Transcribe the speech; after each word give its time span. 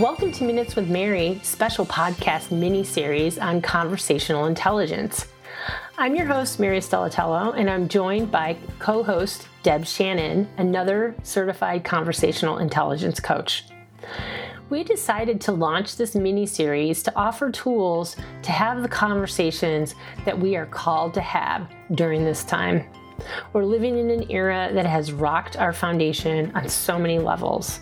Welcome 0.00 0.32
to 0.32 0.44
Minutes 0.44 0.76
with 0.76 0.88
Mary, 0.88 1.38
special 1.42 1.84
podcast 1.84 2.50
mini 2.50 2.84
series 2.84 3.36
on 3.36 3.60
conversational 3.60 4.46
intelligence. 4.46 5.26
I'm 5.98 6.16
your 6.16 6.24
host, 6.24 6.58
Mary 6.58 6.78
Stellatello, 6.78 7.52
and 7.54 7.68
I'm 7.68 7.86
joined 7.86 8.30
by 8.30 8.56
co 8.78 9.02
host 9.02 9.46
Deb 9.62 9.84
Shannon, 9.84 10.48
another 10.56 11.14
certified 11.22 11.84
conversational 11.84 12.60
intelligence 12.60 13.20
coach. 13.20 13.66
We 14.70 14.84
decided 14.84 15.38
to 15.42 15.52
launch 15.52 15.96
this 15.96 16.14
mini 16.14 16.46
series 16.46 17.02
to 17.02 17.14
offer 17.14 17.50
tools 17.50 18.16
to 18.40 18.52
have 18.52 18.80
the 18.80 18.88
conversations 18.88 19.94
that 20.24 20.38
we 20.38 20.56
are 20.56 20.64
called 20.64 21.12
to 21.12 21.20
have 21.20 21.70
during 21.92 22.24
this 22.24 22.42
time. 22.42 22.86
We're 23.52 23.64
living 23.64 23.98
in 23.98 24.08
an 24.08 24.30
era 24.30 24.70
that 24.72 24.86
has 24.86 25.12
rocked 25.12 25.58
our 25.58 25.74
foundation 25.74 26.52
on 26.54 26.70
so 26.70 26.98
many 26.98 27.18
levels 27.18 27.80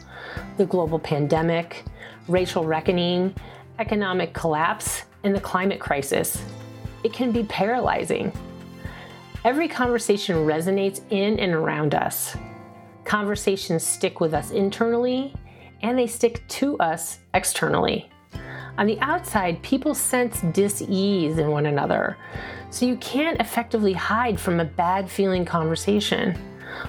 the 0.56 0.66
global 0.66 0.98
pandemic, 0.98 1.84
racial 2.28 2.64
reckoning, 2.64 3.34
economic 3.78 4.32
collapse, 4.32 5.04
and 5.24 5.34
the 5.34 5.40
climate 5.40 5.80
crisis. 5.80 6.42
It 7.04 7.12
can 7.12 7.32
be 7.32 7.44
paralyzing. 7.44 8.32
Every 9.44 9.68
conversation 9.68 10.36
resonates 10.36 11.00
in 11.10 11.38
and 11.38 11.54
around 11.54 11.94
us. 11.94 12.36
Conversations 13.04 13.84
stick 13.84 14.20
with 14.20 14.34
us 14.34 14.50
internally 14.50 15.32
and 15.82 15.98
they 15.98 16.06
stick 16.06 16.46
to 16.48 16.76
us 16.78 17.18
externally. 17.34 18.10
On 18.78 18.86
the 18.86 18.98
outside, 19.00 19.62
people 19.62 19.94
sense 19.94 20.40
dis 20.52 20.82
ease 20.88 21.38
in 21.38 21.50
one 21.50 21.66
another, 21.66 22.16
so 22.70 22.86
you 22.86 22.96
can't 22.96 23.40
effectively 23.40 23.92
hide 23.92 24.38
from 24.38 24.60
a 24.60 24.64
bad 24.64 25.10
feeling 25.10 25.44
conversation, 25.44 26.38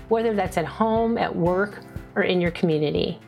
whether 0.08 0.36
that's 0.36 0.58
at 0.58 0.66
home, 0.66 1.18
at 1.18 1.36
work, 1.36 1.80
or 2.16 2.24
in 2.24 2.42
your 2.42 2.52
community. 2.52 3.20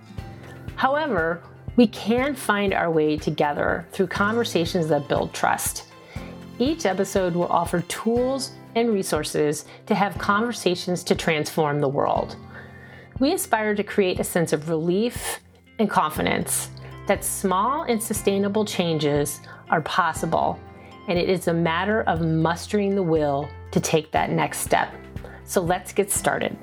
However, 0.75 1.41
we 1.75 1.87
can 1.87 2.35
find 2.35 2.73
our 2.73 2.91
way 2.91 3.17
together 3.17 3.87
through 3.91 4.07
conversations 4.07 4.87
that 4.87 5.07
build 5.07 5.33
trust. 5.33 5.85
Each 6.59 6.85
episode 6.85 7.33
will 7.33 7.47
offer 7.47 7.81
tools 7.81 8.51
and 8.75 8.89
resources 8.89 9.65
to 9.87 9.95
have 9.95 10.17
conversations 10.17 11.03
to 11.05 11.15
transform 11.15 11.79
the 11.79 11.87
world. 11.87 12.35
We 13.19 13.33
aspire 13.33 13.75
to 13.75 13.83
create 13.83 14.19
a 14.19 14.23
sense 14.23 14.53
of 14.53 14.69
relief 14.69 15.39
and 15.79 15.89
confidence 15.89 16.69
that 17.07 17.23
small 17.23 17.83
and 17.83 18.01
sustainable 18.01 18.65
changes 18.65 19.41
are 19.69 19.81
possible, 19.81 20.59
and 21.07 21.17
it 21.17 21.29
is 21.29 21.47
a 21.47 21.53
matter 21.53 22.03
of 22.03 22.21
mustering 22.21 22.95
the 22.95 23.03
will 23.03 23.49
to 23.71 23.79
take 23.79 24.11
that 24.11 24.31
next 24.31 24.59
step. 24.59 24.93
So 25.45 25.61
let's 25.61 25.93
get 25.93 26.11
started. 26.11 26.57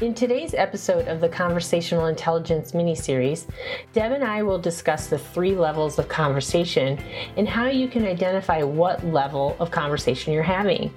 In 0.00 0.12
today's 0.12 0.54
episode 0.54 1.06
of 1.06 1.20
the 1.20 1.28
Conversational 1.28 2.06
Intelligence 2.06 2.74
mini 2.74 2.96
series, 2.96 3.46
Deb 3.92 4.10
and 4.10 4.24
I 4.24 4.42
will 4.42 4.58
discuss 4.58 5.06
the 5.06 5.18
three 5.18 5.54
levels 5.54 6.00
of 6.00 6.08
conversation 6.08 6.98
and 7.36 7.48
how 7.48 7.66
you 7.66 7.86
can 7.86 8.04
identify 8.04 8.64
what 8.64 9.06
level 9.06 9.56
of 9.60 9.70
conversation 9.70 10.32
you're 10.32 10.42
having. 10.42 10.92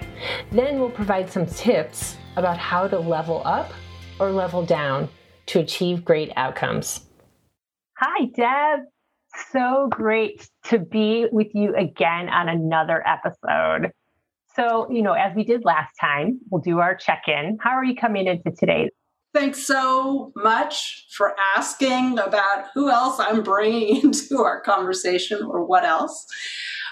Then 0.51 0.79
we'll 0.79 0.89
provide 0.89 1.29
some 1.29 1.45
tips 1.45 2.17
about 2.37 2.57
how 2.57 2.87
to 2.87 2.97
level 2.97 3.43
up 3.45 3.71
or 4.19 4.31
level 4.31 4.65
down 4.65 5.09
to 5.45 5.59
achieve 5.59 6.03
great 6.03 6.31
outcomes. 6.35 7.01
Hi, 7.99 8.25
Deb. 8.35 8.85
So 9.51 9.89
great 9.91 10.49
to 10.65 10.79
be 10.79 11.27
with 11.31 11.53
you 11.53 11.75
again 11.75 12.29
on 12.29 12.49
another 12.49 13.03
episode. 13.07 13.91
So, 14.57 14.89
you 14.89 15.03
know, 15.03 15.13
as 15.13 15.35
we 15.35 15.43
did 15.43 15.63
last 15.65 15.93
time, 16.01 16.39
we'll 16.49 16.61
do 16.61 16.79
our 16.79 16.95
check 16.95 17.23
in. 17.27 17.57
How 17.61 17.71
are 17.71 17.83
you 17.83 17.95
coming 17.95 18.27
into 18.27 18.51
today? 18.51 18.89
Thanks 19.33 19.67
so 19.67 20.31
much 20.35 21.05
for 21.11 21.35
asking 21.55 22.17
about 22.17 22.65
who 22.73 22.89
else 22.89 23.19
I'm 23.19 23.43
bringing 23.43 23.97
into 24.03 24.39
our 24.39 24.61
conversation 24.61 25.43
or 25.43 25.63
what 25.63 25.83
else. 25.85 26.25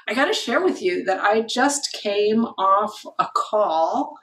I 0.07 0.13
got 0.13 0.25
to 0.25 0.33
share 0.33 0.63
with 0.63 0.81
you 0.83 1.03
that 1.05 1.19
I 1.19 1.41
just 1.41 1.91
came 1.91 2.45
off 2.45 3.03
a 3.17 3.27
call 3.35 4.13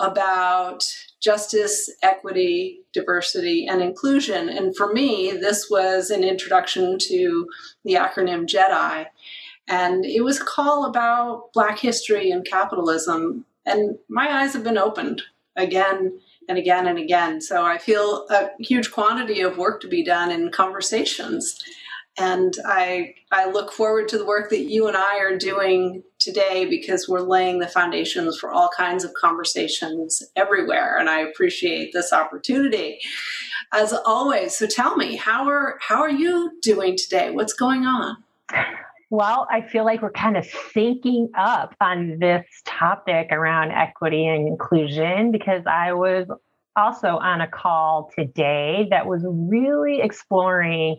about 0.00 0.82
justice, 1.22 1.88
equity, 2.02 2.80
diversity, 2.92 3.66
and 3.68 3.80
inclusion. 3.80 4.48
And 4.48 4.76
for 4.76 4.92
me, 4.92 5.30
this 5.30 5.70
was 5.70 6.10
an 6.10 6.24
introduction 6.24 6.98
to 6.98 7.46
the 7.84 7.94
acronym 7.94 8.46
JEDI. 8.46 9.06
And 9.68 10.04
it 10.04 10.22
was 10.22 10.40
a 10.40 10.44
call 10.44 10.86
about 10.86 11.52
Black 11.52 11.78
history 11.78 12.30
and 12.30 12.44
capitalism. 12.44 13.44
And 13.64 13.98
my 14.08 14.42
eyes 14.42 14.52
have 14.54 14.64
been 14.64 14.78
opened 14.78 15.22
again 15.56 16.18
and 16.48 16.58
again 16.58 16.86
and 16.86 16.98
again. 16.98 17.40
So 17.40 17.64
I 17.64 17.78
feel 17.78 18.26
a 18.28 18.50
huge 18.58 18.90
quantity 18.90 19.40
of 19.40 19.58
work 19.58 19.80
to 19.82 19.88
be 19.88 20.04
done 20.04 20.30
in 20.30 20.50
conversations. 20.50 21.62
And 22.18 22.54
I, 22.66 23.14
I 23.30 23.50
look 23.50 23.72
forward 23.72 24.08
to 24.08 24.18
the 24.18 24.26
work 24.26 24.50
that 24.50 24.64
you 24.64 24.86
and 24.86 24.96
I 24.96 25.18
are 25.18 25.38
doing 25.38 26.02
today 26.18 26.66
because 26.66 27.08
we're 27.08 27.20
laying 27.20 27.58
the 27.58 27.68
foundations 27.68 28.38
for 28.38 28.50
all 28.50 28.68
kinds 28.76 29.02
of 29.04 29.14
conversations 29.14 30.22
everywhere. 30.36 30.98
And 30.98 31.08
I 31.08 31.20
appreciate 31.20 31.92
this 31.92 32.12
opportunity 32.12 32.98
as 33.72 33.94
always. 34.04 34.56
So 34.56 34.66
tell 34.66 34.96
me, 34.96 35.16
how 35.16 35.48
are, 35.48 35.78
how 35.80 36.02
are 36.02 36.10
you 36.10 36.58
doing 36.60 36.96
today? 36.96 37.30
What's 37.30 37.54
going 37.54 37.86
on? 37.86 38.22
Well, 39.12 39.46
I 39.50 39.60
feel 39.60 39.84
like 39.84 40.00
we're 40.00 40.10
kind 40.10 40.38
of 40.38 40.46
syncing 40.74 41.28
up 41.36 41.76
on 41.82 42.18
this 42.18 42.46
topic 42.64 43.28
around 43.30 43.70
equity 43.70 44.26
and 44.26 44.48
inclusion 44.48 45.30
because 45.30 45.64
I 45.66 45.92
was 45.92 46.26
also 46.76 47.18
on 47.18 47.42
a 47.42 47.46
call 47.46 48.10
today 48.16 48.86
that 48.88 49.06
was 49.06 49.22
really 49.28 50.00
exploring 50.00 50.96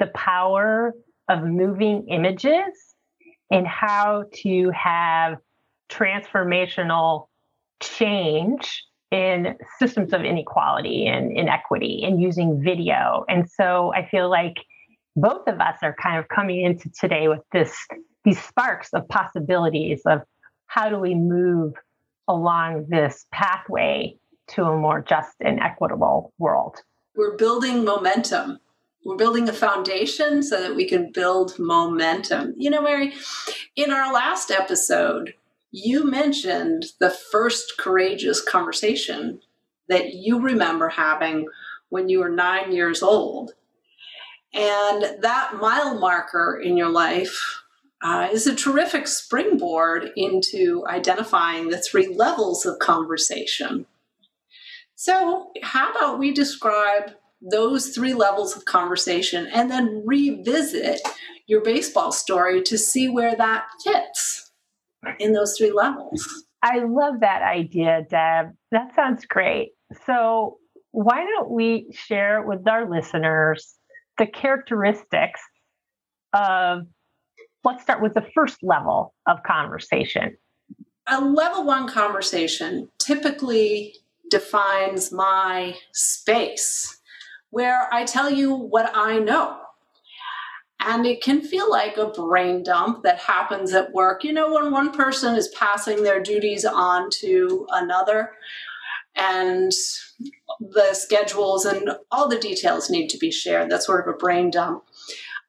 the 0.00 0.08
power 0.08 0.92
of 1.28 1.44
moving 1.44 2.08
images 2.08 2.96
and 3.52 3.64
how 3.64 4.24
to 4.42 4.70
have 4.70 5.36
transformational 5.88 7.28
change 7.80 8.84
in 9.12 9.54
systems 9.78 10.12
of 10.12 10.22
inequality 10.22 11.06
and 11.06 11.30
inequity 11.30 12.02
and 12.02 12.20
using 12.20 12.60
video. 12.60 13.24
And 13.28 13.48
so 13.48 13.92
I 13.94 14.08
feel 14.08 14.28
like 14.28 14.56
both 15.16 15.46
of 15.46 15.60
us 15.60 15.76
are 15.82 15.94
kind 16.02 16.18
of 16.18 16.28
coming 16.28 16.62
into 16.62 16.90
today 16.98 17.28
with 17.28 17.40
this 17.52 17.74
these 18.24 18.40
sparks 18.40 18.88
of 18.92 19.08
possibilities 19.08 20.02
of 20.06 20.20
how 20.66 20.88
do 20.88 20.98
we 20.98 21.14
move 21.14 21.74
along 22.28 22.86
this 22.88 23.26
pathway 23.32 24.16
to 24.48 24.64
a 24.64 24.76
more 24.76 25.00
just 25.00 25.34
and 25.40 25.60
equitable 25.60 26.32
world. 26.38 26.76
We're 27.16 27.36
building 27.36 27.84
momentum. 27.84 28.58
We're 29.04 29.16
building 29.16 29.48
a 29.48 29.52
foundation 29.52 30.42
so 30.42 30.60
that 30.62 30.76
we 30.76 30.88
can 30.88 31.10
build 31.10 31.58
momentum. 31.58 32.54
You 32.56 32.70
know, 32.70 32.80
Mary, 32.80 33.14
in 33.74 33.90
our 33.90 34.12
last 34.12 34.50
episode, 34.50 35.34
you 35.72 36.04
mentioned 36.08 36.86
the 37.00 37.10
first 37.10 37.74
courageous 37.78 38.40
conversation 38.40 39.40
that 39.88 40.14
you 40.14 40.38
remember 40.38 40.88
having 40.88 41.48
when 41.88 42.08
you 42.08 42.20
were 42.20 42.30
nine 42.30 42.72
years 42.72 43.02
old. 43.02 43.54
And 44.54 45.22
that 45.22 45.54
mile 45.60 45.98
marker 45.98 46.60
in 46.62 46.76
your 46.76 46.90
life 46.90 47.62
uh, 48.02 48.28
is 48.32 48.46
a 48.46 48.54
terrific 48.54 49.06
springboard 49.06 50.10
into 50.16 50.84
identifying 50.88 51.68
the 51.68 51.78
three 51.78 52.14
levels 52.14 52.66
of 52.66 52.78
conversation. 52.78 53.86
So, 54.96 55.50
how 55.62 55.90
about 55.90 56.18
we 56.18 56.32
describe 56.32 57.12
those 57.40 57.88
three 57.88 58.14
levels 58.14 58.56
of 58.56 58.64
conversation 58.66 59.48
and 59.52 59.70
then 59.70 60.02
revisit 60.04 61.00
your 61.46 61.62
baseball 61.62 62.12
story 62.12 62.62
to 62.62 62.78
see 62.78 63.08
where 63.08 63.34
that 63.36 63.64
fits 63.82 64.52
in 65.18 65.32
those 65.32 65.56
three 65.56 65.72
levels? 65.72 66.44
I 66.62 66.78
love 66.78 67.20
that 67.20 67.42
idea, 67.42 68.02
Deb. 68.08 68.52
That 68.70 68.94
sounds 68.94 69.24
great. 69.26 69.70
So, 70.06 70.58
why 70.92 71.24
don't 71.24 71.50
we 71.50 71.86
share 71.92 72.42
with 72.42 72.68
our 72.68 72.88
listeners 72.88 73.76
the 74.18 74.26
characteristics 74.26 75.40
of 76.32 76.86
let's 77.64 77.82
start 77.82 78.02
with 78.02 78.14
the 78.14 78.26
first 78.34 78.62
level 78.62 79.14
of 79.26 79.42
conversation. 79.44 80.36
A 81.06 81.20
level 81.20 81.64
one 81.64 81.88
conversation 81.88 82.88
typically 82.98 83.94
defines 84.30 85.12
my 85.12 85.74
space 85.92 87.00
where 87.50 87.92
I 87.92 88.04
tell 88.04 88.30
you 88.30 88.54
what 88.54 88.90
I 88.94 89.18
know. 89.18 89.58
And 90.80 91.06
it 91.06 91.22
can 91.22 91.42
feel 91.42 91.70
like 91.70 91.96
a 91.96 92.08
brain 92.08 92.64
dump 92.64 93.04
that 93.04 93.18
happens 93.18 93.72
at 93.72 93.92
work. 93.92 94.24
You 94.24 94.32
know, 94.32 94.54
when 94.54 94.72
one 94.72 94.90
person 94.90 95.36
is 95.36 95.48
passing 95.48 96.02
their 96.02 96.20
duties 96.20 96.64
on 96.64 97.08
to 97.10 97.66
another, 97.70 98.32
and 99.16 99.72
the 100.60 100.94
schedules 100.94 101.64
and 101.64 101.90
all 102.10 102.28
the 102.28 102.38
details 102.38 102.90
need 102.90 103.08
to 103.08 103.18
be 103.18 103.30
shared. 103.30 103.70
That's 103.70 103.86
sort 103.86 104.06
of 104.06 104.14
a 104.14 104.16
brain 104.16 104.50
dump. 104.50 104.84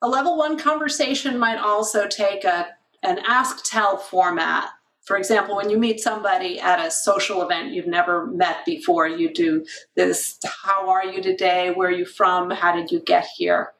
A 0.02 0.08
level 0.08 0.36
one 0.36 0.58
conversation 0.58 1.38
might 1.38 1.58
also 1.58 2.06
take 2.06 2.44
a, 2.44 2.68
an 3.02 3.20
ask 3.26 3.64
tell 3.64 3.96
format. 3.96 4.68
For 5.04 5.16
example, 5.16 5.56
when 5.56 5.70
you 5.70 5.78
meet 5.78 6.00
somebody 6.00 6.58
at 6.58 6.84
a 6.84 6.90
social 6.90 7.42
event 7.42 7.72
you've 7.72 7.86
never 7.86 8.26
met 8.26 8.64
before, 8.64 9.06
you 9.06 9.32
do 9.32 9.64
this 9.94 10.38
How 10.64 10.88
are 10.88 11.04
you 11.04 11.22
today? 11.22 11.70
Where 11.70 11.88
are 11.88 11.92
you 11.92 12.06
from? 12.06 12.50
How 12.50 12.74
did 12.74 12.90
you 12.90 13.00
get 13.00 13.26
here? 13.36 13.72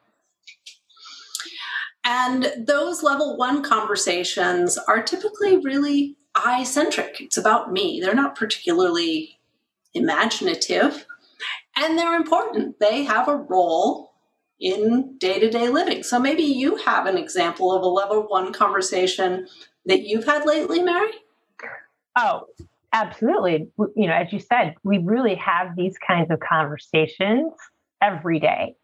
And 2.03 2.53
those 2.57 3.01
level 3.01 3.35
one 3.35 3.63
conversations 3.63 4.77
are 4.77 5.01
typically 5.01 5.57
really 5.57 6.15
I 6.35 6.63
centric. 6.63 7.19
It's 7.19 7.37
about 7.37 7.71
me. 7.71 7.99
They're 7.99 8.13
not 8.13 8.35
particularly 8.35 9.39
imaginative 9.95 11.05
and 11.75 11.97
they're 11.97 12.15
important. 12.15 12.79
They 12.79 13.03
have 13.03 13.27
a 13.27 13.35
role 13.35 14.13
in 14.59 15.17
day 15.17 15.39
to 15.39 15.49
day 15.49 15.69
living. 15.69 16.03
So 16.03 16.19
maybe 16.19 16.43
you 16.43 16.77
have 16.77 17.05
an 17.05 17.17
example 17.17 17.73
of 17.73 17.81
a 17.83 17.87
level 17.87 18.23
one 18.23 18.53
conversation 18.53 19.47
that 19.85 20.03
you've 20.03 20.25
had 20.25 20.45
lately, 20.45 20.81
Mary? 20.81 21.11
Oh, 22.15 22.43
absolutely. 22.93 23.67
You 23.77 24.07
know, 24.07 24.13
as 24.13 24.31
you 24.31 24.39
said, 24.39 24.75
we 24.83 24.99
really 24.99 25.35
have 25.35 25.75
these 25.75 25.95
kinds 26.05 26.31
of 26.31 26.39
conversations 26.39 27.51
every 28.01 28.39
day. 28.39 28.75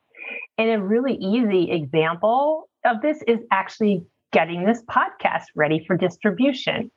And 0.58 0.70
a 0.70 0.82
really 0.82 1.16
easy 1.16 1.72
example 1.72 2.70
of 2.86 3.02
this 3.02 3.24
is 3.28 3.40
actually 3.52 4.06
getting 4.32 4.66
this 4.66 4.82
podcast 4.84 5.46
ready 5.56 5.84
for 5.86 5.98
distribution. 5.98 6.92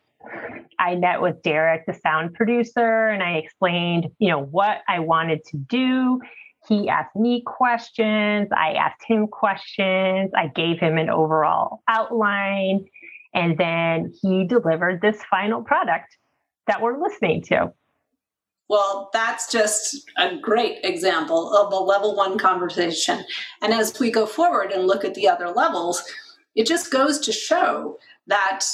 I 0.79 0.97
met 0.97 1.21
with 1.21 1.43
Derek, 1.43 1.87
the 1.87 1.95
sound 1.95 2.35
producer, 2.35 3.09
and 3.09 3.23
I 3.23 3.35
explained, 3.35 4.09
you 4.19 4.29
know, 4.29 4.43
what 4.43 4.79
I 4.89 4.99
wanted 5.01 5.45
to 5.47 5.57
do. 5.57 6.21
He 6.69 6.89
asked 6.89 7.15
me 7.15 7.43
questions. 7.45 8.49
I 8.57 8.73
asked 8.73 9.05
him 9.07 9.27
questions. 9.27 10.31
I 10.37 10.49
gave 10.49 10.79
him 10.79 10.99
an 10.99 11.11
overall 11.11 11.83
outline. 11.89 12.87
And 13.35 13.59
then 13.59 14.13
he 14.23 14.47
delivered 14.47 15.01
this 15.01 15.23
final 15.31 15.63
product 15.63 16.17
that 16.67 16.81
we're 16.81 17.01
listening 17.01 17.43
to. 17.43 17.73
Well, 18.69 19.11
that's 19.13 19.53
just 19.53 20.11
a 20.17 20.37
great 20.37 20.79
example 20.85 21.53
of 21.55 21.73
a 21.73 21.77
level 21.77 22.17
one 22.17 22.39
conversation. 22.39 23.25
And 23.61 23.75
as 23.75 24.01
we 24.01 24.11
go 24.11 24.25
forward 24.25 24.73
and 24.73 24.87
look 24.87 25.05
at 25.05 25.15
the 25.15 25.29
other 25.29 25.51
levels, 25.51 26.03
it 26.55 26.67
just 26.67 26.91
goes 26.91 27.19
to 27.21 27.33
show 27.33 27.99
that 28.27 28.65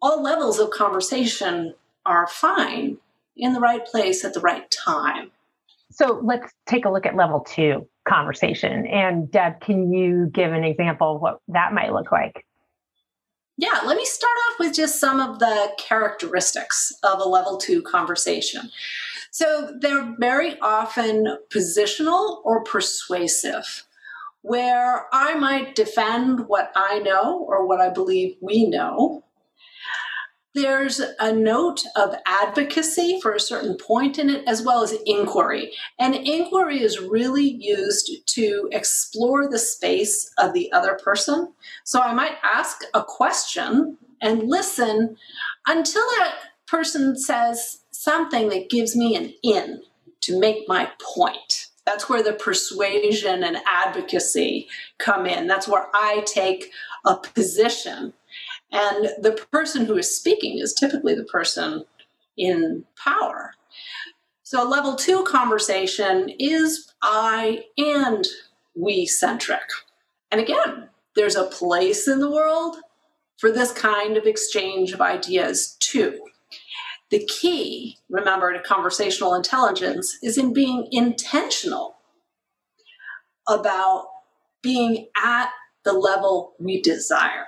all 0.00 0.22
levels 0.22 0.58
of 0.58 0.70
conversation 0.70 1.74
are 2.06 2.26
fine 2.26 2.98
in 3.36 3.52
the 3.52 3.60
right 3.60 3.84
place 3.84 4.24
at 4.24 4.34
the 4.34 4.40
right 4.40 4.70
time. 4.70 5.30
So 5.90 6.20
let's 6.22 6.52
take 6.66 6.84
a 6.84 6.90
look 6.90 7.06
at 7.06 7.16
level 7.16 7.40
two 7.40 7.88
conversation. 8.06 8.86
And 8.86 9.30
Deb, 9.30 9.60
can 9.60 9.92
you 9.92 10.30
give 10.32 10.52
an 10.52 10.64
example 10.64 11.16
of 11.16 11.22
what 11.22 11.40
that 11.48 11.72
might 11.72 11.92
look 11.92 12.12
like? 12.12 12.44
Yeah, 13.56 13.80
let 13.84 13.96
me 13.96 14.04
start 14.04 14.32
off 14.48 14.60
with 14.60 14.74
just 14.74 15.00
some 15.00 15.18
of 15.18 15.40
the 15.40 15.72
characteristics 15.78 16.92
of 17.02 17.20
a 17.20 17.28
level 17.28 17.58
two 17.58 17.82
conversation. 17.82 18.70
So 19.32 19.76
they're 19.80 20.14
very 20.18 20.58
often 20.60 21.38
positional 21.50 22.40
or 22.44 22.62
persuasive, 22.62 23.84
where 24.42 25.06
I 25.12 25.34
might 25.34 25.74
defend 25.74 26.46
what 26.46 26.70
I 26.76 27.00
know 27.00 27.44
or 27.48 27.66
what 27.66 27.80
I 27.80 27.90
believe 27.90 28.36
we 28.40 28.66
know, 28.66 29.24
there's 30.62 31.00
a 31.18 31.32
note 31.32 31.84
of 31.96 32.14
advocacy 32.26 33.20
for 33.20 33.32
a 33.32 33.40
certain 33.40 33.76
point 33.76 34.18
in 34.18 34.28
it, 34.30 34.46
as 34.46 34.62
well 34.62 34.82
as 34.82 34.92
inquiry. 35.06 35.72
And 35.98 36.14
inquiry 36.14 36.82
is 36.82 37.00
really 37.00 37.48
used 37.48 38.10
to 38.34 38.68
explore 38.72 39.48
the 39.48 39.58
space 39.58 40.30
of 40.38 40.52
the 40.52 40.70
other 40.72 40.98
person. 41.02 41.52
So 41.84 42.00
I 42.00 42.12
might 42.12 42.36
ask 42.42 42.82
a 42.94 43.02
question 43.02 43.98
and 44.20 44.48
listen 44.48 45.16
until 45.66 46.06
that 46.18 46.34
person 46.66 47.16
says 47.16 47.80
something 47.90 48.48
that 48.48 48.70
gives 48.70 48.96
me 48.96 49.16
an 49.16 49.32
in 49.42 49.82
to 50.22 50.38
make 50.38 50.68
my 50.68 50.90
point. 51.14 51.66
That's 51.86 52.08
where 52.08 52.22
the 52.22 52.34
persuasion 52.34 53.42
and 53.42 53.56
advocacy 53.66 54.68
come 54.98 55.26
in. 55.26 55.46
That's 55.46 55.66
where 55.66 55.86
I 55.94 56.22
take 56.26 56.70
a 57.06 57.16
position 57.16 58.12
and 58.72 59.08
the 59.20 59.46
person 59.50 59.86
who 59.86 59.96
is 59.96 60.14
speaking 60.14 60.58
is 60.58 60.74
typically 60.74 61.14
the 61.14 61.24
person 61.24 61.84
in 62.36 62.84
power. 63.02 63.52
So, 64.42 64.66
level 64.66 64.96
two 64.96 65.24
conversation 65.24 66.30
is 66.38 66.92
I 67.02 67.64
and 67.76 68.26
we 68.74 69.06
centric. 69.06 69.68
And 70.30 70.40
again, 70.40 70.88
there's 71.16 71.36
a 71.36 71.44
place 71.44 72.06
in 72.06 72.20
the 72.20 72.30
world 72.30 72.76
for 73.38 73.50
this 73.50 73.72
kind 73.72 74.16
of 74.16 74.24
exchange 74.26 74.92
of 74.92 75.00
ideas 75.00 75.76
too. 75.80 76.20
The 77.10 77.24
key, 77.26 77.98
remember, 78.10 78.52
to 78.52 78.62
conversational 78.62 79.34
intelligence 79.34 80.18
is 80.22 80.36
in 80.36 80.52
being 80.52 80.88
intentional 80.90 81.96
about 83.48 84.08
being 84.62 85.08
at 85.16 85.48
the 85.84 85.94
level 85.94 86.54
we 86.58 86.82
desire. 86.82 87.46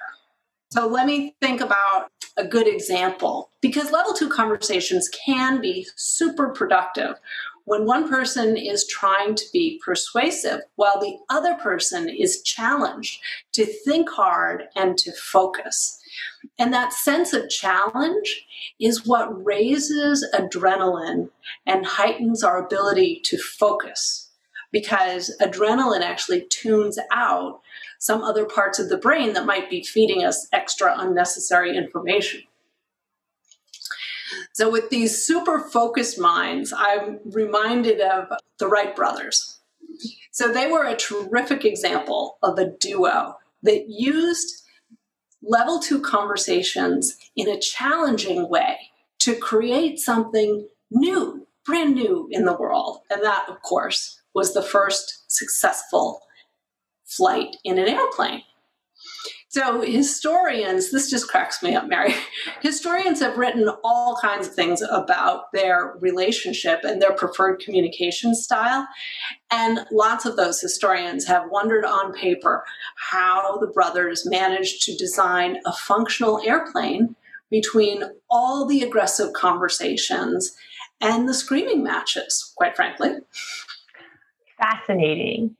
So 0.73 0.87
let 0.87 1.07
me 1.07 1.35
think 1.41 1.61
about 1.61 2.13
a 2.37 2.47
good 2.47 2.69
example 2.69 3.51
because 3.61 3.91
level 3.91 4.13
two 4.13 4.29
conversations 4.29 5.11
can 5.27 5.61
be 5.61 5.87
super 5.97 6.51
productive 6.51 7.17
when 7.65 7.87
one 7.87 8.09
person 8.09 8.57
is 8.57 8.87
trying 8.87 9.35
to 9.35 9.45
be 9.53 9.81
persuasive 9.85 10.61
while 10.77 11.01
the 11.01 11.19
other 11.29 11.55
person 11.55 12.09
is 12.09 12.43
challenged 12.43 13.21
to 13.53 13.67
think 13.67 14.09
hard 14.11 14.65
and 14.77 14.97
to 14.99 15.13
focus. 15.13 15.99
And 16.59 16.73
that 16.73 16.93
sense 16.93 17.33
of 17.33 17.49
challenge 17.49 18.47
is 18.81 19.07
what 19.07 19.45
raises 19.45 20.27
adrenaline 20.33 21.31
and 21.67 21.85
heightens 21.85 22.45
our 22.45 22.65
ability 22.65 23.21
to 23.25 23.39
focus 23.39 24.30
because 24.73 25.35
adrenaline 25.41 26.03
actually 26.03 26.43
tunes 26.43 26.99
out 27.13 27.61
some 27.99 28.23
other 28.23 28.45
parts 28.45 28.79
of 28.79 28.89
the 28.89 28.97
brain 28.97 29.35
that 29.35 29.47
might 29.47 29.69
be 29.69 29.83
feeding 29.83 30.25
us 30.25 30.49
extra 30.53 30.95
unnecessary 30.97 31.77
information. 31.77 32.43
So, 34.53 34.71
with 34.71 34.91
these 34.91 35.25
super 35.25 35.59
focused 35.59 36.19
minds, 36.19 36.73
I'm 36.77 37.19
reminded 37.25 38.01
of 38.01 38.29
the 38.59 38.69
Wright 38.69 38.95
brothers. 38.95 39.59
So, 40.31 40.53
they 40.53 40.71
were 40.71 40.85
a 40.85 40.97
terrific 40.97 41.65
example 41.65 42.39
of 42.43 42.59
a 42.59 42.71
duo 42.71 43.37
that 43.63 43.89
used 43.89 44.63
level 45.43 45.79
two 45.79 46.01
conversations 46.01 47.17
in 47.37 47.49
a 47.49 47.59
challenging 47.59 48.49
way 48.49 48.77
to 49.21 49.35
create 49.35 49.99
something 49.99 50.69
new, 50.91 51.47
brand 51.65 51.95
new 51.95 52.29
in 52.31 52.45
the 52.45 52.57
world. 52.57 53.01
And 53.11 53.23
that, 53.23 53.47
of 53.49 53.63
course, 53.63 54.20
was 54.41 54.55
the 54.55 54.63
first 54.63 55.31
successful 55.31 56.23
flight 57.05 57.57
in 57.63 57.79
an 57.79 57.89
airplane. 57.89 58.41
So, 59.49 59.83
historians, 59.83 60.91
this 60.91 61.11
just 61.11 61.29
cracks 61.29 61.63
me 61.63 61.75
up, 61.75 61.89
Mary. 61.89 62.15
Historians 62.63 63.21
have 63.21 63.37
written 63.37 63.69
all 63.85 64.17
kinds 64.23 64.47
of 64.47 64.55
things 64.55 64.81
about 64.81 65.53
their 65.53 65.95
relationship 66.01 66.85
and 66.85 67.03
their 67.03 67.13
preferred 67.13 67.61
communication 67.61 68.35
style. 68.35 68.89
And 69.51 69.81
lots 69.93 70.25
of 70.25 70.37
those 70.37 70.59
historians 70.59 71.27
have 71.27 71.51
wondered 71.51 71.85
on 71.85 72.15
paper 72.15 72.65
how 73.11 73.59
the 73.59 73.67
brothers 73.67 74.25
managed 74.25 74.85
to 74.85 74.97
design 74.97 75.59
a 75.67 75.73
functional 75.75 76.41
airplane 76.47 77.15
between 77.51 78.05
all 78.31 78.65
the 78.65 78.81
aggressive 78.81 79.35
conversations 79.35 80.57
and 80.99 81.29
the 81.29 81.35
screaming 81.35 81.83
matches, 81.83 82.53
quite 82.57 82.77
frankly. 82.77 83.11
Fascinating. 84.61 85.57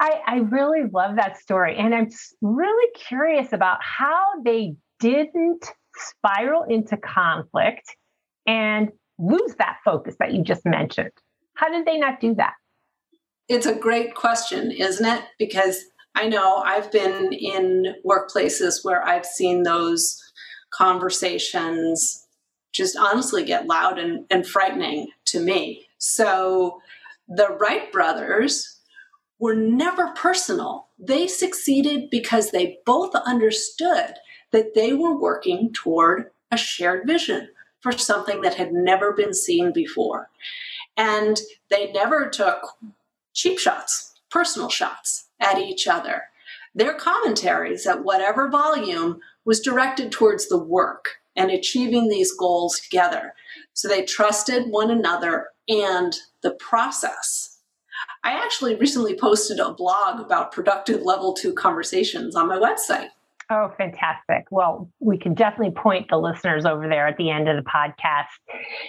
I, 0.00 0.20
I 0.26 0.36
really 0.50 0.82
love 0.92 1.16
that 1.16 1.38
story. 1.38 1.76
And 1.78 1.94
I'm 1.94 2.08
really 2.42 2.92
curious 2.94 3.52
about 3.52 3.78
how 3.80 4.24
they 4.44 4.74
didn't 4.98 5.64
spiral 5.96 6.64
into 6.64 6.96
conflict 6.96 7.96
and 8.46 8.88
lose 9.18 9.54
that 9.58 9.76
focus 9.84 10.16
that 10.18 10.32
you 10.32 10.42
just 10.42 10.64
mentioned. 10.64 11.12
How 11.54 11.68
did 11.68 11.86
they 11.86 11.98
not 11.98 12.20
do 12.20 12.34
that? 12.34 12.54
It's 13.48 13.66
a 13.66 13.74
great 13.74 14.14
question, 14.14 14.72
isn't 14.72 15.06
it? 15.06 15.22
Because 15.38 15.84
I 16.16 16.28
know 16.28 16.56
I've 16.56 16.90
been 16.90 17.32
in 17.32 17.94
workplaces 18.04 18.84
where 18.84 19.06
I've 19.06 19.26
seen 19.26 19.62
those 19.62 20.20
conversations 20.72 22.26
just 22.72 22.96
honestly 22.96 23.44
get 23.44 23.66
loud 23.66 23.98
and, 23.98 24.24
and 24.30 24.46
frightening 24.46 25.08
to 25.26 25.40
me. 25.40 25.86
So 25.98 26.80
the 27.28 27.48
Wright 27.58 27.90
brothers 27.92 28.80
were 29.38 29.54
never 29.54 30.08
personal. 30.14 30.88
They 30.98 31.26
succeeded 31.26 32.10
because 32.10 32.50
they 32.50 32.78
both 32.86 33.14
understood 33.14 34.14
that 34.52 34.74
they 34.74 34.92
were 34.92 35.18
working 35.18 35.72
toward 35.72 36.30
a 36.50 36.56
shared 36.56 37.06
vision 37.06 37.48
for 37.80 37.92
something 37.92 38.40
that 38.42 38.54
had 38.54 38.72
never 38.72 39.12
been 39.12 39.34
seen 39.34 39.72
before. 39.72 40.30
And 40.96 41.40
they 41.70 41.90
never 41.92 42.28
took 42.28 42.78
cheap 43.32 43.58
shots, 43.58 44.14
personal 44.30 44.68
shots 44.68 45.26
at 45.40 45.58
each 45.58 45.88
other. 45.88 46.22
Their 46.74 46.94
commentaries 46.94 47.86
at 47.86 48.04
whatever 48.04 48.48
volume 48.48 49.20
was 49.44 49.60
directed 49.60 50.12
towards 50.12 50.48
the 50.48 50.58
work 50.58 51.16
and 51.36 51.50
achieving 51.50 52.08
these 52.08 52.32
goals 52.32 52.78
together. 52.78 53.34
So 53.72 53.88
they 53.88 54.04
trusted 54.04 54.70
one 54.70 54.90
another 54.90 55.48
and 55.68 56.14
the 56.42 56.52
process 56.52 57.54
I 58.22 58.32
actually 58.32 58.76
recently 58.76 59.16
posted 59.16 59.60
a 59.60 59.72
blog 59.72 60.20
about 60.20 60.52
productive 60.52 61.02
level 61.02 61.34
two 61.34 61.52
conversations 61.52 62.34
on 62.34 62.48
my 62.48 62.58
website. 62.58 63.08
Oh, 63.50 63.70
fantastic. 63.76 64.46
Well, 64.50 64.90
we 65.00 65.18
can 65.18 65.34
definitely 65.34 65.74
point 65.74 66.06
the 66.08 66.16
listeners 66.16 66.64
over 66.64 66.88
there 66.88 67.06
at 67.06 67.18
the 67.18 67.30
end 67.30 67.48
of 67.48 67.62
the 67.62 67.70
podcast. 67.70 68.24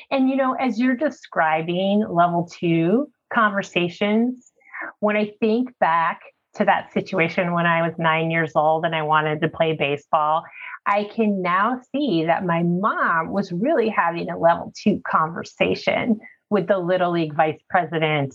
And, 0.10 0.30
you 0.30 0.38
know, 0.38 0.54
as 0.54 0.80
you're 0.80 0.96
describing 0.96 2.06
level 2.10 2.50
two 2.50 3.12
conversations, 3.34 4.54
when 5.00 5.18
I 5.18 5.34
think 5.42 5.78
back 5.80 6.22
to 6.55 6.65
that 6.65 6.93
situation 6.93 7.53
when 7.53 7.65
I 7.65 7.81
was 7.81 7.93
nine 7.97 8.31
years 8.31 8.51
old 8.55 8.85
and 8.85 8.95
I 8.95 9.03
wanted 9.03 9.41
to 9.41 9.50
play 9.50 9.74
baseball, 9.74 10.43
I 10.85 11.09
can 11.15 11.41
now 11.41 11.81
see 11.91 12.25
that 12.25 12.45
my 12.45 12.63
mom 12.63 13.31
was 13.31 13.51
really 13.51 13.89
having 13.89 14.29
a 14.29 14.38
level 14.38 14.74
two 14.81 15.01
conversation 15.09 16.19
with 16.50 16.67
the 16.67 16.77
Little 16.77 17.12
League 17.12 17.35
vice 17.35 17.59
president. 17.69 18.33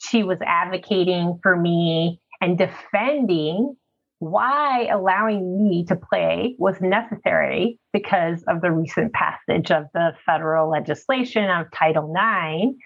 She 0.00 0.22
was 0.22 0.38
advocating 0.44 1.38
for 1.42 1.56
me 1.56 2.20
and 2.40 2.58
defending 2.58 3.76
why 4.18 4.86
allowing 4.86 5.68
me 5.68 5.84
to 5.84 5.96
play 5.96 6.54
was 6.58 6.80
necessary 6.80 7.78
because 7.92 8.44
of 8.46 8.60
the 8.60 8.70
recent 8.70 9.12
passage 9.12 9.70
of 9.72 9.86
the 9.94 10.12
federal 10.24 10.70
legislation 10.70 11.50
of 11.50 11.66
Title 11.72 12.12
IX 12.14 12.76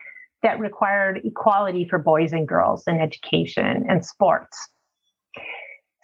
that 0.42 0.58
required 0.58 1.20
equality 1.24 1.86
for 1.88 1.98
boys 1.98 2.32
and 2.32 2.48
girls 2.48 2.84
in 2.86 3.00
education 3.00 3.84
and 3.88 4.04
sports. 4.04 4.56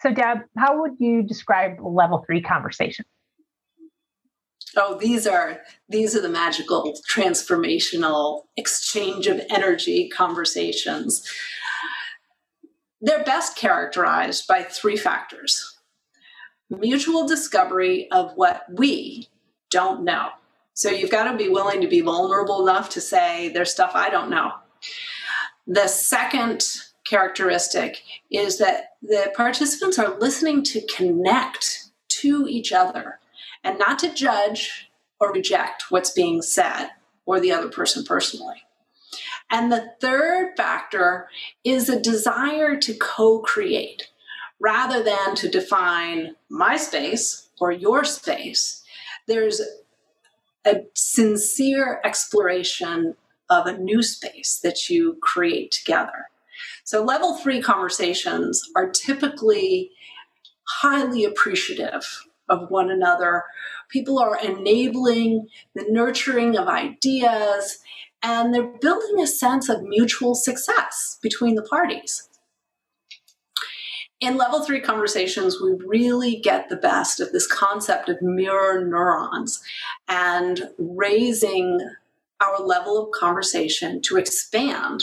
So, 0.03 0.13
Deb, 0.13 0.39
how 0.59 0.81
would 0.81 0.93
you 0.99 1.23
describe 1.23 1.79
level 1.81 2.25
three 2.27 2.43
conversation? 2.43 3.05
Oh, 4.77 4.99
these 4.99 5.27
are 5.27 5.61
these 5.89 6.17
are 6.17 6.21
the 6.21 6.29
magical 6.29 6.95
transformational 7.11 8.43
exchange 8.57 9.27
of 9.27 9.41
energy 9.51 10.09
conversations 10.09 11.31
they're 13.03 13.25
best 13.25 13.57
characterized 13.57 14.47
by 14.47 14.63
three 14.63 14.97
factors 14.97 15.77
mutual 16.71 17.27
discovery 17.27 18.11
of 18.11 18.33
what 18.35 18.63
we 18.73 19.29
don't 19.71 20.05
know. 20.05 20.29
So 20.75 20.91
you've 20.91 21.11
got 21.11 21.31
to 21.31 21.37
be 21.37 21.51
willing 21.51 21.83
to 21.83 21.89
be 21.89 22.01
vulnerable 22.01 22.67
enough 22.67 22.89
to 22.91 23.01
say, 23.01 23.51
there's 23.51 23.71
stuff 23.71 23.93
I 23.95 24.09
don't 24.09 24.31
know. 24.31 24.53
The 25.67 25.87
second 25.87 26.65
characteristic 27.13 28.03
is 28.31 28.57
that 28.57 28.95
the 29.03 29.31
participants 29.37 29.99
are 29.99 30.19
listening 30.19 30.63
to 30.63 30.81
connect 30.87 31.91
to 32.09 32.47
each 32.49 32.73
other 32.73 33.19
and 33.63 33.79
not 33.79 33.99
to 33.99 34.15
judge 34.15 34.91
or 35.21 35.31
reject 35.31 35.91
what's 35.91 36.11
being 36.11 36.41
said 36.41 36.89
or 37.27 37.39
the 37.39 37.53
other 37.53 37.69
person 37.69 38.03
personally. 38.03 38.63
And 39.51 39.71
the 39.71 39.93
third 40.01 40.55
factor 40.57 41.29
is 41.65 41.91
a 41.91 42.01
desire 42.01 42.79
to 42.79 42.95
co 42.95 43.41
create 43.41 44.09
rather 44.59 45.03
than 45.03 45.35
to 45.35 45.51
define 45.51 46.35
my 46.49 46.79
space 46.79 47.51
or 47.61 47.73
your 47.73 48.05
space. 48.05 48.83
There's 49.27 49.61
a 50.65 50.85
sincere 50.95 52.01
exploration 52.05 53.17
of 53.51 53.67
a 53.67 53.77
new 53.77 54.03
space 54.03 54.59
that 54.63 54.89
you 54.89 55.19
create 55.21 55.73
together. 55.73 56.31
So, 56.85 57.03
level 57.05 57.37
three 57.37 57.63
conversations 57.63 58.63
are 58.75 58.91
typically 58.91 59.91
highly 60.65 61.25
appreciative 61.25 62.25
of 62.49 62.71
one 62.71 62.91
another. 62.91 63.45
People 63.89 64.19
are 64.19 64.39
enabling 64.39 65.49
the 65.75 65.87
nurturing 65.89 66.57
of 66.57 66.69
ideas 66.69 67.79
and 68.23 68.55
they're 68.55 68.79
building 68.81 69.21
a 69.21 69.27
sense 69.27 69.69
of 69.69 69.83
mutual 69.83 70.35
success 70.35 71.19
between 71.23 71.55
the 71.55 71.63
parties. 71.63 72.29
In 74.21 74.37
level 74.37 74.63
three 74.63 74.81
conversations, 74.81 75.61
we 75.61 75.73
really 75.85 76.37
get 76.37 76.69
the 76.69 76.77
best 76.77 77.19
of 77.19 77.33
this 77.33 77.47
concept 77.47 78.09
of 78.09 78.23
mirror 78.23 78.85
neurons 78.85 79.61
and 80.09 80.69
raising 80.79 81.81
our 82.41 82.61
level 82.61 83.03
of 83.03 83.11
conversation 83.11 84.01
to 84.03 84.17
expand 84.17 85.03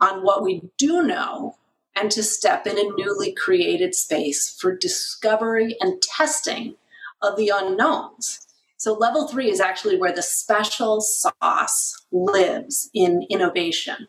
on 0.00 0.22
what 0.22 0.42
we 0.42 0.62
do 0.78 1.02
know 1.02 1.56
and 1.96 2.10
to 2.10 2.22
step 2.22 2.66
in 2.66 2.78
a 2.78 2.90
newly 2.96 3.32
created 3.32 3.94
space 3.94 4.56
for 4.58 4.74
discovery 4.74 5.76
and 5.80 6.00
testing 6.00 6.76
of 7.22 7.36
the 7.36 7.50
unknowns. 7.54 8.46
So, 8.76 8.94
level 8.94 9.28
three 9.28 9.50
is 9.50 9.60
actually 9.60 9.98
where 9.98 10.12
the 10.12 10.22
special 10.22 11.02
sauce 11.02 12.06
lives 12.10 12.88
in 12.94 13.26
innovation. 13.28 14.08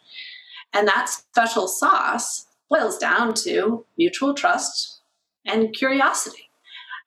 And 0.73 0.87
that 0.87 1.09
special 1.09 1.67
sauce 1.67 2.45
boils 2.69 2.97
down 2.97 3.33
to 3.33 3.85
mutual 3.97 4.33
trust 4.33 5.01
and 5.45 5.73
curiosity. 5.73 6.49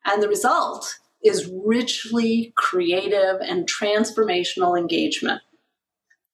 And 0.04 0.22
the 0.22 0.28
result 0.28 0.98
is 1.22 1.50
richly 1.64 2.52
creative 2.56 3.40
and 3.40 3.66
transformational 3.66 4.78
engagement. 4.78 5.40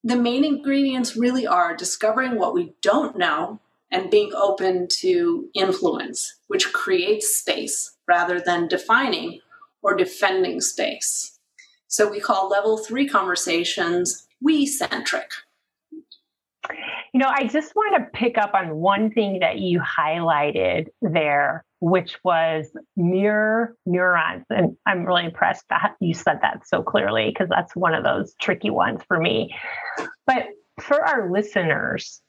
The 0.02 0.16
main 0.16 0.45
ingredients 0.45 1.16
really 1.16 1.47
are 1.47 1.76
discovering 1.76 2.38
what 2.38 2.54
we 2.54 2.73
don't 2.80 3.19
know 3.19 3.61
and 3.90 4.11
being 4.11 4.33
open 4.35 4.88
to 5.00 5.49
influence, 5.54 6.38
which 6.47 6.73
creates 6.73 7.37
space 7.37 7.97
rather 8.09 8.40
than 8.40 8.69
defining 8.69 9.40
or 9.83 9.95
defending 9.95 10.61
space. 10.61 11.38
So 11.87 12.09
we 12.09 12.21
call 12.21 12.49
level 12.49 12.78
three 12.78 13.09
conversations 13.09 14.26
we 14.40 14.64
centric. 14.64 15.33
You 17.12 17.21
know, 17.21 17.29
I 17.29 17.47
just 17.47 17.75
want 17.75 17.97
to 17.97 18.19
pick 18.19 18.39
up 18.39 18.55
on 18.55 18.77
one 18.77 19.11
thing 19.11 19.41
that 19.41 19.59
you 19.59 19.81
highlighted 19.81 20.87
there, 21.03 21.65
which 21.81 22.19
was 22.25 22.71
mirror 22.97 23.77
neurons. 23.87 24.45
And 24.50 24.77
I'm 24.87 25.05
really 25.05 25.25
impressed 25.25 25.65
that 25.71 25.97
you 26.00 26.15
said 26.15 26.39
that 26.43 26.67
so 26.67 26.83
clearly 26.83 27.31
because 27.31 27.49
that's 27.49 27.75
one 27.77 27.95
of 27.95 28.05
those 28.05 28.35
tricky 28.41 28.71
ones 28.71 29.03
for 29.07 29.19
me. 29.19 29.55
But 30.27 30.49
for 30.81 31.03
our 31.05 31.31
listeners, 31.31 32.21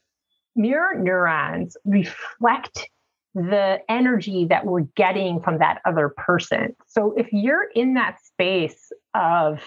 mirror 0.55 0.95
neurons 0.97 1.77
reflect 1.85 2.89
the 3.33 3.79
energy 3.87 4.45
that 4.45 4.65
we're 4.65 4.81
getting 4.95 5.41
from 5.41 5.59
that 5.59 5.81
other 5.85 6.09
person. 6.09 6.75
So 6.87 7.13
if 7.15 7.31
you're 7.31 7.69
in 7.75 7.93
that 7.93 8.17
space 8.21 8.91
of 9.13 9.61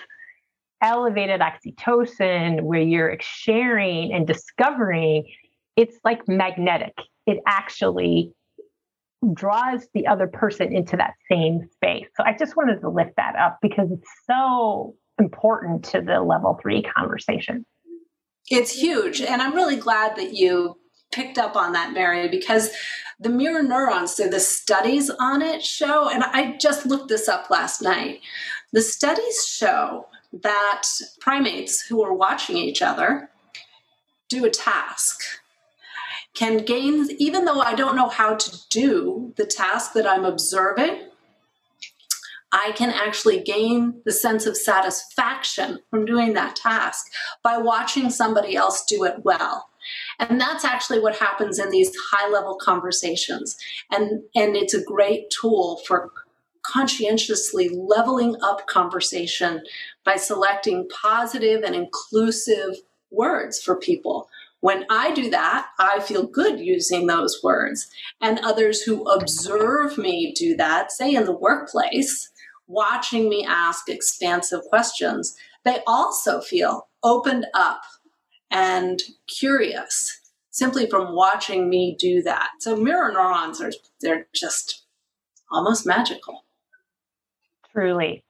elevated 0.82 1.40
oxytocin 1.40 2.62
where 2.62 2.80
you're 2.80 3.16
sharing 3.20 4.12
and 4.12 4.26
discovering, 4.26 5.24
it's 5.76 5.96
like 6.04 6.26
magnetic. 6.28 6.94
It 7.26 7.38
actually 7.46 8.32
draws 9.32 9.86
the 9.94 10.06
other 10.06 10.26
person 10.26 10.74
into 10.74 10.96
that 10.96 11.14
same 11.30 11.66
space. 11.72 12.06
So 12.16 12.24
I 12.24 12.36
just 12.38 12.56
wanted 12.56 12.80
to 12.80 12.88
lift 12.88 13.16
that 13.16 13.36
up 13.36 13.58
because 13.62 13.90
it's 13.90 14.10
so 14.26 14.94
important 15.18 15.84
to 15.84 16.00
the 16.00 16.20
level 16.20 16.58
three 16.60 16.82
conversation. 16.82 17.64
It's 18.50 18.72
huge. 18.72 19.22
And 19.22 19.40
I'm 19.40 19.54
really 19.54 19.76
glad 19.76 20.16
that 20.16 20.34
you 20.34 20.76
picked 21.12 21.38
up 21.38 21.56
on 21.56 21.72
that, 21.72 21.92
Mary, 21.94 22.28
because 22.28 22.70
the 23.18 23.30
mirror 23.30 23.62
neurons, 23.62 24.14
so 24.14 24.28
the 24.28 24.40
studies 24.40 25.08
on 25.08 25.40
it 25.40 25.62
show, 25.64 26.10
and 26.10 26.24
I 26.24 26.56
just 26.58 26.84
looked 26.84 27.08
this 27.08 27.28
up 27.28 27.48
last 27.48 27.80
night. 27.80 28.20
The 28.72 28.82
studies 28.82 29.46
show 29.46 30.06
that 30.42 30.82
primates 31.20 31.82
who 31.82 32.02
are 32.02 32.14
watching 32.14 32.56
each 32.56 32.82
other 32.82 33.30
do 34.28 34.44
a 34.44 34.50
task 34.50 35.22
can 36.34 36.58
gain, 36.58 37.08
even 37.18 37.44
though 37.44 37.60
I 37.60 37.74
don't 37.74 37.96
know 37.96 38.08
how 38.08 38.34
to 38.34 38.58
do 38.68 39.32
the 39.36 39.46
task 39.46 39.92
that 39.92 40.06
I'm 40.06 40.24
observing, 40.24 41.08
I 42.50 42.72
can 42.72 42.90
actually 42.90 43.40
gain 43.40 44.00
the 44.04 44.12
sense 44.12 44.46
of 44.46 44.56
satisfaction 44.56 45.80
from 45.90 46.04
doing 46.04 46.34
that 46.34 46.56
task 46.56 47.06
by 47.42 47.58
watching 47.58 48.10
somebody 48.10 48.56
else 48.56 48.84
do 48.84 49.04
it 49.04 49.24
well. 49.24 49.68
And 50.18 50.40
that's 50.40 50.64
actually 50.64 51.00
what 51.00 51.16
happens 51.16 51.58
in 51.58 51.70
these 51.70 51.92
high 52.10 52.28
level 52.30 52.56
conversations. 52.56 53.56
And, 53.90 54.22
and 54.34 54.56
it's 54.56 54.74
a 54.74 54.82
great 54.82 55.30
tool 55.30 55.82
for 55.86 56.10
conscientiously 56.64 57.68
leveling 57.68 58.36
up 58.42 58.66
conversation 58.66 59.62
by 60.04 60.16
selecting 60.16 60.88
positive 60.88 61.62
and 61.62 61.74
inclusive 61.74 62.76
words 63.10 63.62
for 63.62 63.76
people. 63.76 64.28
When 64.60 64.86
I 64.88 65.12
do 65.12 65.28
that, 65.30 65.68
I 65.78 66.00
feel 66.00 66.26
good 66.26 66.58
using 66.58 67.06
those 67.06 67.40
words. 67.42 67.88
And 68.20 68.38
others 68.38 68.82
who 68.82 69.04
observe 69.04 69.98
me 69.98 70.32
do 70.32 70.56
that, 70.56 70.90
say 70.90 71.14
in 71.14 71.24
the 71.24 71.36
workplace, 71.36 72.30
watching 72.66 73.28
me 73.28 73.44
ask 73.46 73.88
expansive 73.88 74.62
questions, 74.70 75.36
they 75.64 75.80
also 75.86 76.40
feel 76.40 76.88
opened 77.02 77.46
up 77.54 77.82
and 78.50 79.00
curious 79.26 80.20
simply 80.50 80.88
from 80.88 81.14
watching 81.14 81.68
me 81.68 81.96
do 81.98 82.22
that. 82.22 82.50
So 82.60 82.76
mirror 82.76 83.12
neurons 83.12 83.60
are 83.60 83.72
they're 84.00 84.28
just 84.34 84.84
almost 85.50 85.84
magical. 85.84 86.44
Truly. 87.72 88.24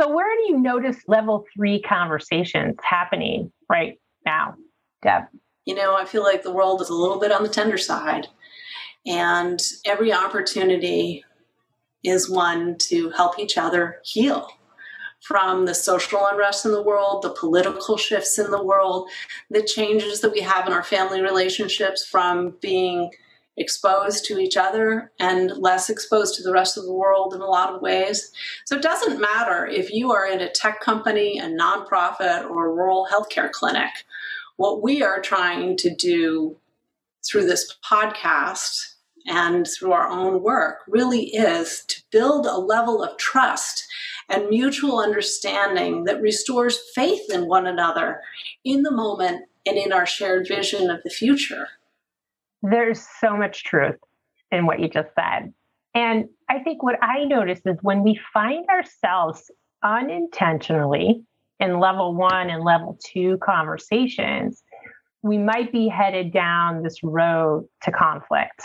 So 0.00 0.08
where 0.08 0.34
do 0.34 0.50
you 0.50 0.58
notice 0.58 0.96
level 1.08 1.44
3 1.54 1.82
conversations 1.82 2.76
happening 2.82 3.52
right 3.68 4.00
now, 4.24 4.54
Deb? 5.02 5.24
You 5.66 5.74
know, 5.74 5.94
I 5.94 6.06
feel 6.06 6.22
like 6.22 6.42
the 6.42 6.50
world 6.50 6.80
is 6.80 6.88
a 6.88 6.94
little 6.94 7.20
bit 7.20 7.30
on 7.30 7.42
the 7.42 7.50
tender 7.50 7.76
side. 7.76 8.26
And 9.04 9.60
every 9.84 10.10
opportunity 10.10 11.22
is 12.02 12.30
one 12.30 12.78
to 12.78 13.10
help 13.10 13.38
each 13.38 13.58
other 13.58 13.98
heal 14.02 14.48
from 15.20 15.66
the 15.66 15.74
social 15.74 16.26
unrest 16.26 16.64
in 16.64 16.72
the 16.72 16.82
world, 16.82 17.20
the 17.20 17.36
political 17.38 17.98
shifts 17.98 18.38
in 18.38 18.50
the 18.50 18.64
world, 18.64 19.10
the 19.50 19.62
changes 19.62 20.22
that 20.22 20.32
we 20.32 20.40
have 20.40 20.66
in 20.66 20.72
our 20.72 20.82
family 20.82 21.20
relationships 21.20 22.06
from 22.06 22.56
being 22.62 23.10
exposed 23.60 24.24
to 24.24 24.38
each 24.38 24.56
other 24.56 25.12
and 25.20 25.50
less 25.58 25.90
exposed 25.90 26.34
to 26.34 26.42
the 26.42 26.52
rest 26.52 26.78
of 26.78 26.84
the 26.84 26.92
world 26.92 27.34
in 27.34 27.40
a 27.40 27.46
lot 27.46 27.72
of 27.72 27.82
ways. 27.82 28.32
So 28.64 28.76
it 28.76 28.82
doesn't 28.82 29.20
matter 29.20 29.66
if 29.66 29.92
you 29.92 30.10
are 30.12 30.26
in 30.26 30.40
a 30.40 30.50
tech 30.50 30.80
company, 30.80 31.38
a 31.38 31.44
nonprofit, 31.44 32.48
or 32.48 32.66
a 32.66 32.72
rural 32.72 33.06
healthcare 33.12 33.50
clinic. 33.50 33.90
What 34.56 34.82
we 34.82 35.02
are 35.02 35.20
trying 35.20 35.76
to 35.78 35.94
do 35.94 36.56
through 37.24 37.46
this 37.46 37.76
podcast 37.84 38.94
and 39.26 39.68
through 39.68 39.92
our 39.92 40.08
own 40.08 40.42
work 40.42 40.78
really 40.88 41.26
is 41.26 41.84
to 41.88 42.02
build 42.10 42.46
a 42.46 42.56
level 42.56 43.04
of 43.04 43.18
trust 43.18 43.86
and 44.30 44.48
mutual 44.48 44.98
understanding 44.98 46.04
that 46.04 46.22
restores 46.22 46.78
faith 46.94 47.30
in 47.30 47.46
one 47.46 47.66
another 47.66 48.22
in 48.64 48.82
the 48.82 48.90
moment 48.90 49.44
and 49.66 49.76
in 49.76 49.92
our 49.92 50.06
shared 50.06 50.48
vision 50.48 50.88
of 50.88 51.02
the 51.02 51.10
future. 51.10 51.68
There's 52.62 53.04
so 53.20 53.36
much 53.36 53.64
truth 53.64 53.96
in 54.50 54.66
what 54.66 54.80
you 54.80 54.88
just 54.88 55.10
said. 55.14 55.52
And 55.94 56.26
I 56.48 56.60
think 56.60 56.82
what 56.82 57.02
I 57.02 57.24
notice 57.24 57.60
is 57.64 57.76
when 57.82 58.02
we 58.02 58.20
find 58.32 58.66
ourselves 58.68 59.50
unintentionally 59.82 61.22
in 61.58 61.80
level 61.80 62.14
one 62.14 62.50
and 62.50 62.62
level 62.62 62.98
two 63.04 63.38
conversations, 63.42 64.62
we 65.22 65.36
might 65.36 65.72
be 65.72 65.88
headed 65.88 66.32
down 66.32 66.82
this 66.82 67.02
road 67.02 67.66
to 67.82 67.90
conflict. 67.90 68.62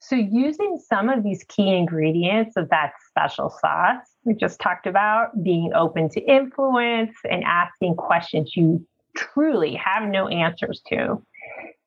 So, 0.00 0.16
using 0.16 0.78
some 0.88 1.08
of 1.08 1.22
these 1.22 1.44
key 1.48 1.74
ingredients 1.74 2.56
of 2.56 2.68
that 2.70 2.92
special 3.10 3.50
sauce 3.50 4.14
we 4.24 4.34
just 4.34 4.60
talked 4.60 4.86
about, 4.86 5.42
being 5.42 5.72
open 5.74 6.08
to 6.10 6.20
influence 6.20 7.14
and 7.30 7.44
asking 7.44 7.96
questions 7.96 8.56
you 8.56 8.84
truly 9.16 9.74
have 9.74 10.08
no 10.08 10.28
answers 10.28 10.82
to, 10.88 11.22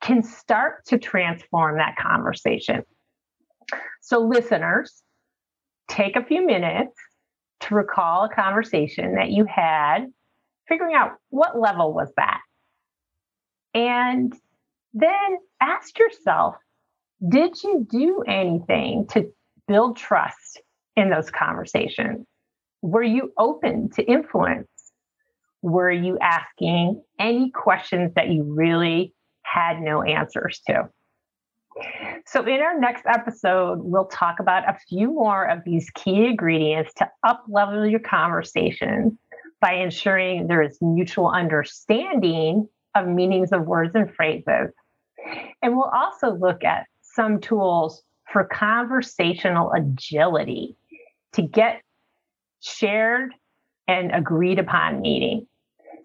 can 0.02 0.24
start 0.24 0.86
to 0.86 0.98
transform 0.98 1.78
that 1.78 1.96
conversation. 1.98 2.84
So, 4.02 4.20
listeners, 4.20 5.04
take 5.90 6.16
a 6.16 6.24
few 6.24 6.46
minutes 6.46 6.96
to 7.62 7.76
recall 7.76 8.26
a 8.26 8.34
conversation 8.34 9.16
that 9.16 9.32
you 9.32 9.46
had, 9.46 10.06
figuring 10.68 10.96
out 10.96 11.14
what 11.30 11.60
level 11.60 11.94
was 11.94 12.12
that. 12.18 12.40
And 13.74 14.34
then 14.94 15.38
ask 15.62 15.98
yourself 15.98 16.56
did 17.28 17.64
you 17.64 17.88
do 17.90 18.24
anything 18.28 19.08
to 19.08 19.32
build 19.68 19.98
trust 19.98 20.62
in 20.96 21.10
those 21.10 21.32
conversations? 21.32 22.28
Were 22.84 23.04
you 23.04 23.34
open 23.38 23.90
to 23.96 24.04
influence? 24.04 24.68
Were 25.64 25.92
you 25.92 26.20
asking 26.22 27.02
any 27.20 27.50
questions 27.50 28.14
that 28.16 28.30
you 28.30 28.44
really 28.44 29.14
had 29.54 29.82
no 29.82 30.02
answers 30.02 30.62
to? 30.68 30.90
So, 32.26 32.44
in 32.44 32.60
our 32.62 32.80
next 32.80 33.06
episode, 33.06 33.80
we'll 33.84 34.08
talk 34.08 34.40
about 34.40 34.68
a 34.68 34.78
few 34.88 35.08
more 35.14 35.46
of 35.46 35.64
these 35.64 35.90
key 35.92 36.26
ingredients 36.26 36.92
to 36.96 37.10
up 37.24 37.44
level 37.48 37.86
your 37.86 38.00
conversation 38.00 39.18
by 39.62 39.74
ensuring 39.74 40.48
there 40.48 40.62
is 40.62 40.78
mutual 40.82 41.30
understanding 41.30 42.68
of 42.96 43.08
meanings 43.08 43.52
of 43.52 43.66
words 43.66 43.94
and 43.96 44.14
phrases. 44.14 44.72
And 45.62 45.76
we'll 45.76 45.92
also 45.94 46.32
look 46.32 46.64
at 46.64 46.86
some 47.02 47.40
tools 47.40 48.04
for 48.32 48.44
conversational 48.44 49.72
agility 49.72 50.76
to 51.34 51.42
get 51.42 51.82
shared 52.60 53.34
and 53.88 54.12
agreed 54.14 54.60
upon 54.60 55.02
meeting. 55.02 55.48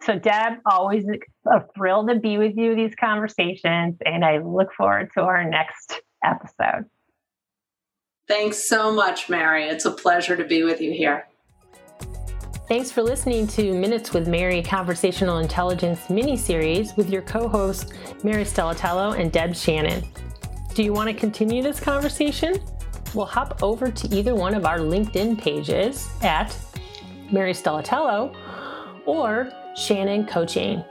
So, 0.04 0.18
Deb, 0.18 0.54
always 0.66 1.04
a 1.46 1.62
thrill 1.76 2.06
to 2.08 2.18
be 2.18 2.36
with 2.36 2.56
you 2.56 2.74
these 2.74 2.94
conversations, 2.96 3.96
and 4.04 4.24
I 4.24 4.38
look 4.38 4.72
forward 4.76 5.10
to 5.14 5.22
our 5.22 5.48
next 5.48 6.02
episode. 6.24 6.86
Thanks 8.26 8.68
so 8.68 8.92
much, 8.92 9.28
Mary. 9.28 9.64
It's 9.64 9.84
a 9.84 9.92
pleasure 9.92 10.36
to 10.36 10.44
be 10.44 10.64
with 10.64 10.80
you 10.80 10.92
here. 10.92 11.28
Thanks 12.68 12.90
for 12.90 13.02
listening 13.02 13.46
to 13.48 13.74
Minutes 13.74 14.12
with 14.12 14.26
Mary 14.26 14.62
Conversational 14.62 15.38
Intelligence 15.38 16.08
mini 16.10 16.36
series 16.36 16.96
with 16.96 17.10
your 17.10 17.22
co 17.22 17.46
hosts, 17.46 17.92
Mary 18.24 18.44
Stellatello 18.44 19.18
and 19.18 19.30
Deb 19.30 19.54
Shannon. 19.54 20.02
Do 20.74 20.82
you 20.82 20.92
want 20.92 21.10
to 21.10 21.14
continue 21.14 21.62
this 21.62 21.78
conversation? 21.78 22.60
Well, 23.14 23.26
hop 23.26 23.62
over 23.62 23.90
to 23.90 24.08
either 24.08 24.34
one 24.34 24.54
of 24.54 24.64
our 24.64 24.78
LinkedIn 24.78 25.38
pages 25.38 26.08
at 26.22 26.56
Mary 27.30 27.52
Stellatello 27.52 28.34
or 29.04 29.52
Shannon 29.76 30.26
Coaching. 30.26 30.84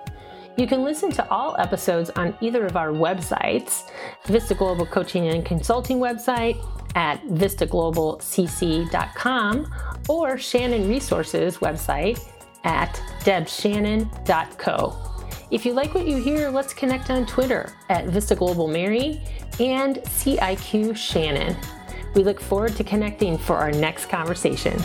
You 0.57 0.67
can 0.67 0.83
listen 0.83 1.09
to 1.11 1.25
all 1.29 1.55
episodes 1.57 2.09
on 2.11 2.35
either 2.41 2.65
of 2.65 2.75
our 2.75 2.89
websites 2.89 3.89
Vista 4.25 4.53
Global 4.53 4.85
Coaching 4.85 5.29
and 5.29 5.45
Consulting 5.45 5.97
website 5.97 6.57
at 6.95 7.21
vistaglobalcc.com 7.23 9.73
or 10.09 10.37
Shannon 10.37 10.89
Resources 10.89 11.57
website 11.57 12.19
at 12.63 12.93
debshannon.co. 13.21 14.97
If 15.51 15.65
you 15.65 15.73
like 15.73 15.93
what 15.93 16.07
you 16.07 16.17
hear, 16.17 16.49
let's 16.49 16.73
connect 16.73 17.09
on 17.09 17.25
Twitter 17.25 17.73
at 17.89 18.05
Vista 18.05 18.35
Global 18.35 18.67
Mary 18.67 19.21
and 19.59 19.97
CIQ 19.97 20.95
Shannon. 20.95 21.57
We 22.15 22.23
look 22.23 22.39
forward 22.39 22.75
to 22.75 22.83
connecting 22.83 23.37
for 23.37 23.57
our 23.57 23.71
next 23.71 24.09
conversation. 24.09 24.77